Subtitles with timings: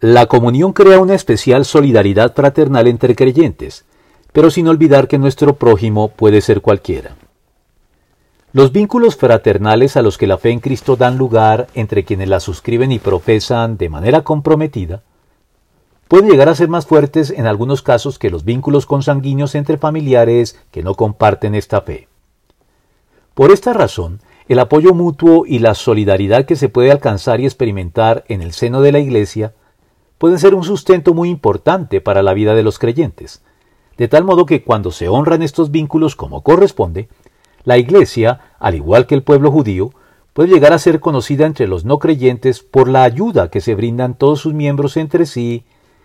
[0.00, 3.84] La comunión crea una especial solidaridad fraternal entre creyentes,
[4.32, 7.16] pero sin olvidar que nuestro prójimo puede ser cualquiera.
[8.54, 12.40] Los vínculos fraternales a los que la fe en Cristo dan lugar entre quienes la
[12.40, 15.02] suscriben y profesan de manera comprometida
[16.08, 20.58] pueden llegar a ser más fuertes en algunos casos que los vínculos consanguíneos entre familiares
[20.70, 22.08] que no comparten esta fe.
[23.34, 28.24] Por esta razón, el apoyo mutuo y la solidaridad que se puede alcanzar y experimentar
[28.28, 29.52] en el seno de la Iglesia
[30.20, 33.40] pueden ser un sustento muy importante para la vida de los creyentes,
[33.96, 37.08] de tal modo que cuando se honran estos vínculos como corresponde,
[37.64, 39.92] la Iglesia, al igual que el pueblo judío,
[40.34, 44.12] puede llegar a ser conocida entre los no creyentes por la ayuda que se brindan
[44.12, 45.64] todos sus miembros entre sí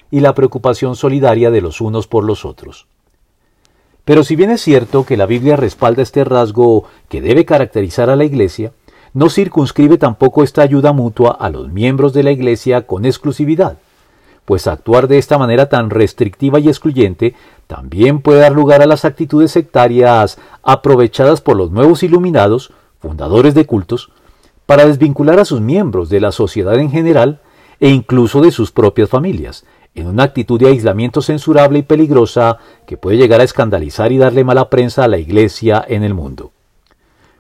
[0.10, 2.88] y la preocupación solidaria de los unos por los otros.
[4.06, 8.16] Pero si bien es cierto que la Biblia respalda este rasgo que debe caracterizar a
[8.16, 8.72] la Iglesia,
[9.14, 13.78] no circunscribe tampoco esta ayuda mutua a los miembros de la Iglesia con exclusividad,
[14.46, 17.36] pues actuar de esta manera tan restrictiva y excluyente
[17.68, 23.66] también puede dar lugar a las actitudes sectarias aprovechadas por los nuevos iluminados, fundadores de
[23.66, 24.12] cultos,
[24.66, 27.42] para desvincular a sus miembros de la sociedad en general
[27.80, 32.98] e incluso de sus propias familias, en una actitud de aislamiento censurable y peligrosa que
[32.98, 36.52] puede llegar a escandalizar y darle mala prensa a la Iglesia en el mundo.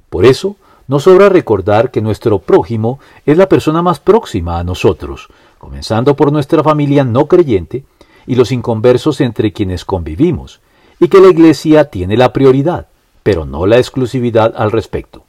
[0.09, 0.55] Por eso,
[0.87, 6.31] no sobra recordar que nuestro prójimo es la persona más próxima a nosotros, comenzando por
[6.31, 7.85] nuestra familia no creyente
[8.27, 10.61] y los inconversos entre quienes convivimos,
[10.99, 12.87] y que la Iglesia tiene la prioridad,
[13.23, 15.23] pero no la exclusividad al respecto.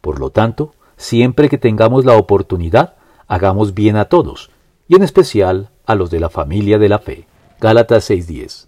[0.00, 2.94] Por lo tanto, siempre que tengamos la oportunidad,
[3.26, 4.50] hagamos bien a todos,
[4.88, 7.26] y en especial a los de la familia de la fe.
[7.60, 8.62] Gálatas 6:10.